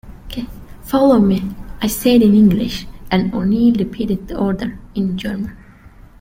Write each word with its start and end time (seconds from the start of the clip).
'Follow 0.81 1.19
me,' 1.19 1.53
I 1.79 1.85
said 1.85 2.23
in 2.23 2.33
English, 2.33 2.87
and 3.11 3.31
O'Neil 3.35 3.75
repeated 3.75 4.29
the 4.29 4.35
order 4.35 4.79
in 4.95 5.15
German. 5.15 5.55